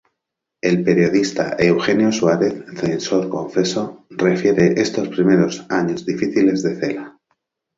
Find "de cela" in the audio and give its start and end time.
6.63-7.19